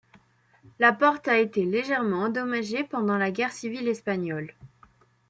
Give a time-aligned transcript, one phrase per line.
[0.79, 4.55] La porte a été légèrement endommagé pendant la Guerre Civile espagnole.